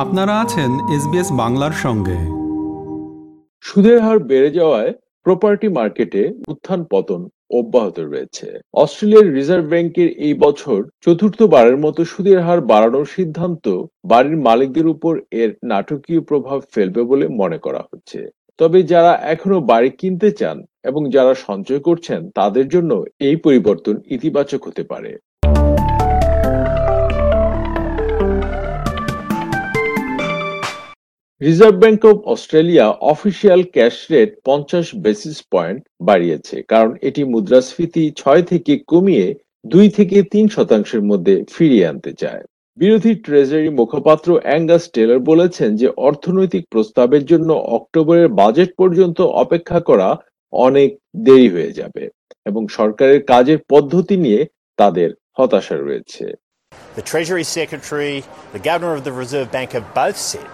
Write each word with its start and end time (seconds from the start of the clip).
আপনারা 0.00 0.40
আছেন 0.40 0.70
এসবিএস 0.96 1.32
বাংলার 1.32 1.72
সঙ্গে। 1.72 2.18
সুদের 3.60 4.00
হার 4.00 4.18
বেড়ে 4.18 4.50
যাওয়ায় 4.50 4.92
প্রপার্টি 5.24 5.68
মার্কেটে 5.68 6.32
উত্থান 6.48 6.84
পতন 6.90 7.28
অব্যাহত 7.50 7.98
রয়েছে। 8.00 8.60
অস্ট্রেলিয়ার 8.72 9.32
রিজার্ভ 9.32 9.66
ব্যাংকের 9.68 10.08
এই 10.08 10.34
বছর 10.34 10.78
চতুর্থবারের 11.00 11.76
মতো 11.76 12.04
সুদের 12.04 12.40
হার 12.40 12.60
বাড়ানোর 12.60 13.04
সিদ্ধান্ত 13.04 13.64
বাড়ির 14.04 14.36
মালিকদের 14.36 14.86
উপর 14.86 15.20
এর 15.30 15.50
নাটকীয় 15.64 16.20
প্রভাব 16.20 16.60
ফেলবে 16.74 17.02
বলে 17.02 17.28
মনে 17.28 17.58
করা 17.58 17.82
হচ্ছে। 17.92 18.30
তবে 18.58 18.82
যারা 18.82 19.12
এখনও 19.16 19.60
বাড়ি 19.60 19.90
কিনতে 19.90 20.30
চান 20.30 20.64
এবং 20.82 21.10
যারা 21.10 21.34
সঞ্চয় 21.34 21.78
করছেন, 21.78 22.30
তাদের 22.30 22.68
জন্য 22.68 23.04
এই 23.18 23.36
পরিবর্তন 23.36 23.96
ইতিবাচক 24.06 24.66
হতে 24.66 24.82
পারে। 24.82 25.18
Reserve 31.40 31.76
bank 31.82 32.02
of 32.04 32.16
Australia 32.34 32.86
official 33.12 33.60
cash 33.74 33.96
rate 34.12 34.30
পঞ্চাশ 34.48 34.86
বেসিস 35.04 35.38
পয়েন্ট 35.52 35.80
বাড়িয়েছে 36.08 36.56
কারণ 36.62 36.92
এটি 37.08 37.22
মুদ্রাস্ফীতি 37.24 38.04
ছয় 38.16 38.42
থেকে 38.42 38.72
কমিয়ে 38.86 39.26
দুই 39.66 39.86
থেকে 39.88 40.16
তিন 40.32 40.44
শতাংশের 40.48 41.02
মধ্যে 41.02 41.34
ফিরিয়ে 41.54 41.88
আনতে 41.90 42.12
চায়। 42.12 42.42
বিরোধী 42.78 43.12
ট্রেজারি 43.26 43.70
মুখপাত্র 43.70 44.28
অ্যাঙ্গাস 44.42 44.84
টেলর 44.94 45.20
বলেছেন 45.30 45.70
যে 45.76 45.88
অর্থনৈতিক 46.08 46.64
প্রস্তাবের 46.72 47.24
জন্য 47.24 47.50
অক্টোবরের 47.76 48.28
বাজেট 48.40 48.70
পর্যন্ত 48.76 49.18
অপেক্ষা 49.42 49.80
করা 49.80 50.08
অনেক 50.52 50.90
দেরি 51.26 51.48
হয়ে 51.48 51.72
যাবে 51.72 52.04
এবং 52.46 52.62
সরকারের 52.78 53.20
কাজের 53.22 53.58
পদ্ধতি 53.68 54.16
নিয়ে 54.16 54.40
তাদের 54.78 55.08
হতাশা 55.38 55.76
রয়েছে। 55.76 56.24
The 56.98 57.06
Treasury 57.12 57.46
Secretary, 57.58 58.14
the 58.56 58.62
Governor 58.68 58.94
of 58.98 59.02
the 59.08 59.14
Reserve 59.22 59.48
Bank 59.56 59.68
have 59.76 59.88
both 59.94 60.18
said 60.30 60.48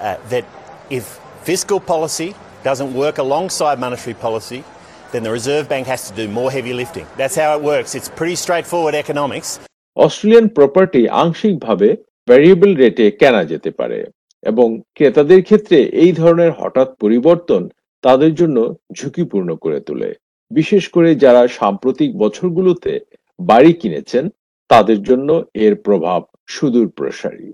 uh, 0.00 0.16
that 0.28 0.44
if 0.90 1.04
fiscal 1.42 1.80
policy 1.82 2.34
doesn't 2.62 2.92
work 2.94 3.18
alongside 3.18 3.78
monetary 3.78 4.14
policy, 4.16 4.64
then 5.12 5.22
the 5.22 5.30
Reserve 5.30 5.68
Bank 5.68 5.86
has 5.86 6.10
to 6.10 6.16
do 6.16 6.28
more 6.30 6.50
heavy 6.50 6.72
lifting. 6.72 7.06
That's 7.16 7.36
how 7.36 7.56
it 7.56 7.62
works. 7.62 7.94
It's 7.94 8.08
pretty 8.10 8.36
straightforward 8.36 8.94
economics. 8.96 9.48
Australian 9.96 10.46
property 10.48 11.02
আংশিকভাবে 11.22 11.88
variable 12.28 12.70
রেটে 12.74 13.06
কেনা 13.20 13.42
যেতে 13.44 13.70
পারে 13.70 13.98
এবং 14.42 14.68
ক্রেতাদের 14.94 15.40
ক্ষেত্রে 15.42 15.78
এই 16.02 16.12
ধরনের 16.12 16.52
হঠাৎ 16.60 16.88
পরিবর্তন 17.00 17.62
তাদের 18.04 18.32
জন্য 18.34 18.58
ঝুঁকিপূর্ণ 18.98 19.50
করে 19.56 19.78
তোলে 19.80 20.10
বিশেষ 20.50 20.84
করে 20.88 21.10
যারা 21.14 21.42
সাম্প্রতিক 21.58 22.10
বছরগুলোতে 22.18 22.92
বাড়ি 23.40 23.72
কিনেছেন 23.72 24.24
তাদের 24.70 24.98
জন্য 25.02 25.28
এর 25.64 25.74
প্রভাব 25.86 26.20
সুদূর 26.48 26.88
প্রসারী 26.88 27.48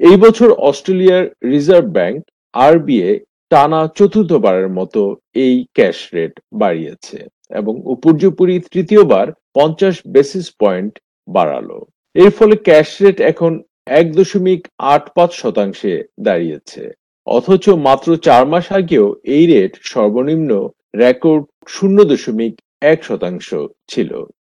এই 0.00 0.16
বছর 0.16 0.48
অস্ট্রেলিয়ার 0.68 1.24
রিজার্ভ 1.52 1.86
ব্যাংক 1.96 2.18
আরবিএ 2.54 3.10
টানা 3.50 3.80
চতুর্থবারের 3.98 4.70
মতো 4.78 5.02
এই 5.44 5.54
ক্যাশ 5.76 5.98
রেট 6.14 6.34
বাড়িয়েছে 6.52 7.18
এবং 7.50 7.74
উপর্যুপরি 7.94 8.54
তৃতীয়বার 8.72 9.26
পঞ্চাশ 9.54 9.96
বেসিস 10.06 10.46
পয়েন্ট 10.60 10.92
বাড়ালো। 11.28 11.78
এর 12.16 12.30
ফলে 12.30 12.54
ক্যাশ 12.68 12.88
রেট 13.02 13.18
এখন 13.32 13.52
এক 14.00 14.06
দশমিক 14.12 14.60
আট 14.92 15.04
পাঁচ 15.16 15.30
শতাংশে 15.32 15.94
দাঁড়িয়েছে। 16.20 16.82
অথচ 17.26 17.64
মাত্র 17.86 18.08
চার 18.26 18.42
মাস 18.52 18.66
আগেও 18.72 19.06
এই 19.36 19.44
রেট 19.46 19.72
সর্বনিম্ন 19.82 20.50
রেকর্ড 20.94 21.42
শূন্য 21.68 21.98
দশমিক 22.04 22.52
এক 22.82 22.98
শতাংশ 23.04 23.48
ছিল। 23.88 24.10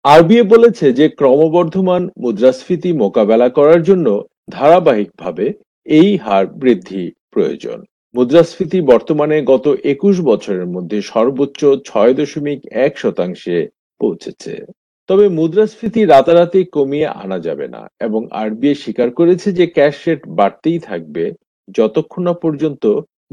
আরবিএ 0.05 0.44
বলেছে 0.44 0.86
যে 1.00 1.05
ক্রমবর্ধমান 1.09 2.03
মুদ্রাস্ফীতি 2.17 2.92
মোকাবেলা 3.03 3.48
করার 3.50 3.81
জন্য 3.83 4.08
ধারাবাহিকভাবে 4.57 5.45
এই 5.97 6.09
হার 6.25 6.45
বৃদ্ধি 6.61 7.03
প্রয়োজন। 7.33 7.80
মুদ্রাস্ফীতি 8.16 8.80
বর্তমানে 8.91 9.37
গত 9.52 9.65
একুশ 9.93 10.15
বছরের 10.30 10.67
মধ্যে 10.76 10.98
সর্বোচ্চ 11.14 11.61
ছয় 11.89 12.14
দশমিক 12.20 12.59
এক 12.86 12.93
শতাংশে 13.02 13.58
পৌঁছেছে। 14.02 14.53
তবে 15.09 15.26
মুদ্রাস্ফীতি 15.39 16.02
রাতারাতি 16.05 16.61
কমিয়ে 16.76 17.08
আনা 17.21 17.37
যাবে 17.48 17.67
না 17.76 17.81
এবং 18.08 18.21
আরবিআই 18.42 18.77
স্বীকার 18.83 19.09
করেছে 19.20 19.48
যে 19.59 19.65
ক্যাশ 19.76 19.95
রেট 20.08 20.21
বাড়তেই 20.39 20.80
থাকবে 20.80 21.23
যতক্ষণ 21.76 22.21
না 22.27 22.33
পর্যন্ত 22.43 22.83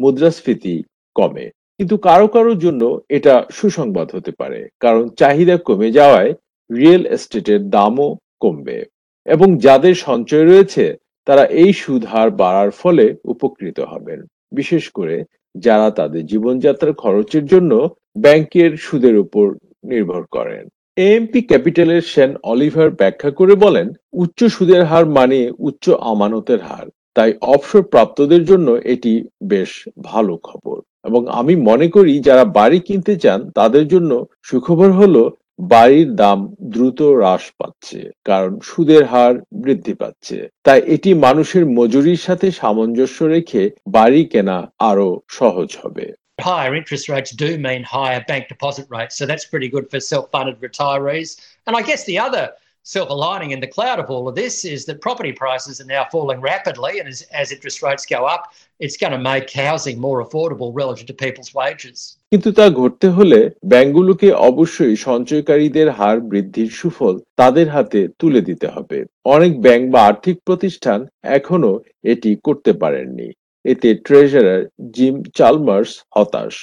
মুদ্রাস্ফীতি 0.02 0.76
কমে। 1.16 1.46
কিন্তু 1.78 1.96
কারও 2.06 2.28
কারোর 2.34 2.58
জন্য 2.64 2.82
এটা 3.16 3.34
সুসংবাদ 3.58 4.08
হতে 4.16 4.32
পারে, 4.40 4.60
কারণ 4.80 5.04
চাহিদা 5.20 5.56
কমে 5.68 5.88
যাওয়ায় 5.98 6.32
রিয়েল 6.70 7.02
এস্টেটের 7.16 7.60
দামও 7.74 8.08
কমবে। 8.42 8.78
এবং 9.26 9.48
যাদের 9.64 9.94
সঞ্চয় 10.06 10.44
রয়েছে 10.46 10.84
তারা 11.28 11.44
এই 11.62 11.72
সুদ 11.72 12.04
হার 12.04 12.30
বাড়ার 12.30 12.70
ফলে 12.70 13.06
উপকৃত 13.24 13.80
হবেন। 13.80 14.20
বিশেষ 14.52 14.84
করে 14.90 15.24
যারা 15.54 15.90
তাদের 15.90 16.26
জীবনযাত্রার 16.26 16.92
খরচের 16.92 17.44
জন্য 17.46 17.88
ব্যাংকের 18.18 18.70
সুদের 18.76 19.16
উপর 19.16 19.46
নির্ভর 19.84 20.22
করেন। 20.30 20.68
এএমপি 20.96 21.40
ক্যাপিটালের 21.42 22.02
সেন 22.02 22.30
অলিভার 22.42 22.90
ব্যাখ্যা 22.90 23.30
করে 23.30 23.54
বলেন, 23.54 23.86
উচ্চ 24.12 24.44
সুদের 24.44 24.84
হার 24.84 25.06
মানে 25.06 25.52
উচ্চ 25.58 25.90
আমানতের 25.90 26.60
হার। 26.60 26.86
তাই 27.14 27.30
অবসর 27.40 27.82
প্রাপ্তদের 27.82 28.44
জন্য 28.44 28.68
এটি 28.70 29.12
বেশ 29.44 29.88
ভালো 30.02 30.36
খবর। 30.42 30.80
এবং 31.04 31.26
আমি 31.28 31.56
মনে 31.56 31.88
করি, 31.88 32.18
যারা 32.18 32.44
বাড়ি 32.44 32.80
কিনতে 32.80 33.16
চান, 33.16 33.50
তাদের 33.50 33.88
জন্য 33.88 34.26
সুখবর 34.42 34.90
হলো 34.92 35.22
বাড়ির 35.58 36.10
দাম 36.14 36.38
দ্রুত 36.70 37.00
হ্রাস 37.12 37.44
পাচ্ছে 37.58 38.00
কারণ 38.24 38.52
সুদের 38.60 39.02
হার 39.04 39.34
বৃদ্ধি 39.62 39.94
পাচ্ছে 39.94 40.36
তাই 40.62 40.80
এটি 40.86 41.10
মানুষের 41.26 41.64
মজুরির 41.78 42.20
সাথে 42.20 42.46
সামঞ্জস্য 42.52 43.18
রেখে 43.24 43.62
বাড়ি 43.88 44.22
কেনা 44.24 44.58
আরও 44.90 45.08
সহজ 45.30 45.70
হবে 45.82 46.06
Higher 46.40 46.74
interest 46.74 47.06
rates 47.08 47.32
do 47.32 47.58
mean 47.58 47.82
higher 47.84 48.22
bank 48.28 48.44
deposit 48.48 48.86
rates, 48.88 49.14
so 49.18 49.22
that's 49.26 49.46
pretty 49.46 49.68
good 49.68 49.86
for 49.90 49.98
self 50.02 50.26
funded 50.30 50.56
retirees. 50.60 51.30
And 51.66 51.72
I 51.74 51.82
guess 51.82 52.02
the 52.04 52.18
other 52.18 52.44
silver 52.87 53.13
lining 53.13 53.51
in 53.51 53.59
the 53.61 53.67
cloud 53.67 53.97
of 53.97 54.09
all 54.09 54.27
of 54.27 54.35
this 54.35 54.65
is 54.65 54.85
that 54.85 54.99
property 54.99 55.31
prices 55.31 55.79
are 55.79 55.85
now 55.85 56.05
falling 56.11 56.41
rapidly, 56.41 56.99
and 56.99 57.07
as, 57.07 57.21
as 57.33 57.51
interest 57.51 57.81
rates 57.81 58.05
go 58.05 58.25
up, 58.25 58.53
it's 58.79 58.97
going 58.97 59.13
to 59.13 59.17
make 59.17 59.49
housing 59.49 59.99
more 59.99 60.23
affordable 60.25 60.71
relative 60.75 61.07
to 61.07 61.13
people's 61.13 61.53
wages. 61.61 61.97
কিন্তু 62.31 62.49
তা 62.57 62.65
ঘটতে 62.79 63.07
হলে 63.17 63.39
ব্যাংকগুলোকে 63.71 64.29
অবশ্যই 64.49 64.95
সঞ্চয়কারীদের 65.07 65.87
হার 65.99 66.17
বৃদ্ধির 66.31 66.69
সুফল 66.79 67.15
তাদের 67.39 67.67
হাতে 67.75 68.01
তুলে 68.19 68.41
দিতে 68.49 68.67
হবে 68.75 68.97
অনেক 69.35 69.53
ব্যাংক 69.65 69.83
বা 69.93 69.99
আর্থিক 70.09 70.37
প্রতিষ্ঠান 70.47 70.99
এখনো 71.37 71.71
এটি 72.11 72.31
করতে 72.47 72.71
পারেননি 72.81 73.29
এতে 73.65 73.89
ট্রেজারার 74.07 74.61
জিম 74.95 75.15
চালমার্স 75.37 75.91
হতাশ 76.15 76.55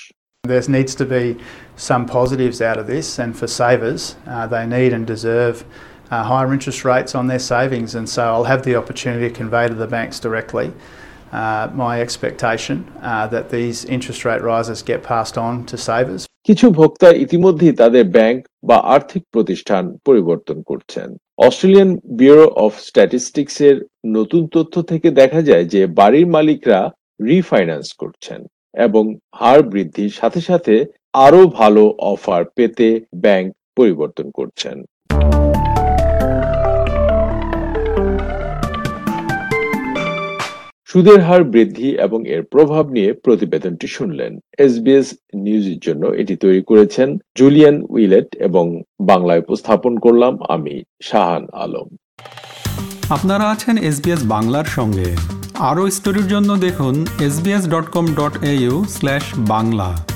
There 0.44 0.68
needs 0.68 0.94
to 0.94 1.06
be 1.06 1.24
some 1.88 2.04
positives 2.06 2.58
out 2.62 2.78
of 2.82 2.86
this, 2.86 3.08
and 3.22 3.30
for 3.38 3.48
savers, 3.60 4.02
uh, 4.26 4.46
they 4.46 4.64
need 4.66 4.90
and 4.96 5.06
deserve 5.06 5.56
uh, 6.10 6.24
higher 6.24 6.52
interest 6.52 6.84
rates 6.84 7.14
on 7.14 7.26
their 7.26 7.38
savings. 7.40 7.94
And 7.94 8.08
so 8.08 8.22
I'll 8.24 8.44
have 8.44 8.62
the 8.62 8.76
opportunity 8.76 9.28
to 9.28 9.34
convey 9.34 9.68
to 9.68 9.74
the 9.74 9.86
banks 9.88 10.18
directly 10.18 10.72
uh, 11.32 11.70
my 11.74 12.00
expectation 12.00 12.90
uh, 13.02 13.26
that 13.28 13.50
these 13.50 13.84
interest 13.86 14.24
rate 14.24 14.42
rises 14.42 14.82
get 14.82 15.02
passed 15.02 15.36
on 15.38 15.64
to 15.66 15.76
savers. 15.78 16.22
কিছু 16.44 16.66
ভোক্তা 16.70 17.08
ইতিমধ্যেই 17.24 17.74
তাদের 17.80 18.04
bank 18.16 18.38
বা 18.68 18.76
আর্থিক 18.94 19.22
প্রতিষ্ঠান 19.32 19.84
পরিবর্তন 20.04 20.58
করছেন 20.62 21.08
Australian 21.38 21.90
bureau 22.18 22.46
of 22.64 22.72
statistics 22.88 23.56
এর 23.68 23.76
নতুন 24.16 24.42
তথ্য 24.46 24.74
থেকে 24.82 25.08
দেখা 25.20 25.40
যায় 25.42 25.64
যে 25.74 25.80
বাড়ির 26.00 26.26
মালিকরা 26.26 26.80
রিফাইন্যান্স 27.20 27.88
করছেন 27.92 28.40
এবং 28.76 29.04
হার 29.34 29.60
বৃদ্ধির 29.72 30.10
সাথে 30.10 30.40
সাথে 30.40 30.74
আরো 31.26 31.42
ভালো 31.60 31.82
অফার 32.12 32.42
পেতে 32.56 32.88
ব্যাংক 33.16 33.48
পরিবর্তন 33.76 34.26
করছেন 34.30 34.76
সুদের 40.95 41.21
হার 41.21 41.43
বৃদ্ধি 41.43 41.89
এবং 41.91 42.29
এর 42.29 42.43
প্রভাব 42.43 42.89
নিয়ে 42.89 43.13
প্রতিবেদনটি 43.13 43.87
শুনলেন। 43.87 44.39
এসবিএস 44.57 45.13
নিউজের 45.35 45.79
জন্য 45.79 46.05
এটি 46.07 46.35
তৈরি 46.35 46.61
করেছেন 46.61 47.17
জুলিয়ান 47.37 47.85
উইলেট 47.89 48.35
এবং 48.35 48.81
বাংলায় 48.99 49.39
উপস্থাপন 49.39 49.97
করলাম 49.97 50.37
আমি 50.49 50.83
শাহান 51.03 51.47
আলম। 51.53 51.95
আপনারা 53.09 53.43
আছেন 53.43 53.77
এসবিএস 53.77 54.23
বাংলার 54.23 54.63
সঙ্গে। 54.63 55.15
আরও 55.53 55.89
স্টোরির 55.89 56.27
জন্য 56.27 56.55
দেখুন 56.55 57.05
SBS 57.19 57.69
dot 57.69 57.87
com 57.87 58.05
dot 58.07 58.33
Bangla. 59.37 60.14